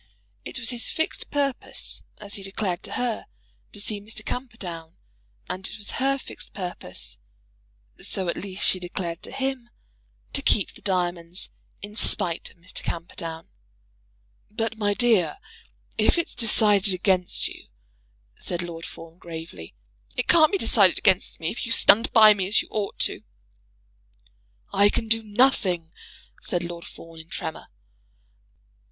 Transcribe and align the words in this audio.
It 0.43 0.57
was 0.57 0.71
his 0.71 0.89
fixed 0.89 1.29
purpose, 1.29 2.01
as 2.17 2.33
he 2.33 2.41
declared 2.41 2.81
to 2.81 2.93
her, 2.93 3.27
to 3.71 3.79
see 3.79 4.01
Mr. 4.01 4.25
Camperdown; 4.25 4.95
and 5.47 5.67
it 5.67 5.77
was 5.77 5.91
her 6.01 6.17
fixed 6.17 6.53
purpose, 6.53 7.19
so, 7.99 8.27
at 8.27 8.35
least, 8.35 8.65
she 8.65 8.79
declared 8.79 9.21
to 9.21 9.31
him, 9.31 9.69
to 10.33 10.41
keep 10.41 10.73
the 10.73 10.81
diamonds, 10.81 11.51
in 11.83 11.95
spite 11.95 12.49
of 12.49 12.57
Mr. 12.57 12.81
Camperdown. 12.81 13.49
"But, 14.49 14.75
my 14.75 14.95
dear, 14.95 15.37
if 15.99 16.17
it's 16.17 16.33
decided 16.33 16.95
against 16.95 17.47
you" 17.47 17.67
said 18.39 18.63
Lord 18.63 18.87
Fawn 18.87 19.19
gravely. 19.19 19.75
"It 20.17 20.27
can't 20.27 20.51
be 20.51 20.57
decided 20.57 20.97
against 20.97 21.39
me, 21.39 21.51
if 21.51 21.63
you 21.67 21.71
stand 21.71 22.11
by 22.11 22.33
me 22.33 22.47
as 22.47 22.59
you 22.63 22.67
ought 22.71 22.97
to 23.01 23.19
do." 23.19 23.25
"I 24.73 24.89
can 24.89 25.07
do 25.07 25.21
nothing," 25.21 25.91
said 26.41 26.63
Lord 26.63 26.85
Fawn, 26.85 27.19
in 27.19 27.27
a 27.27 27.29
tremor. 27.29 27.67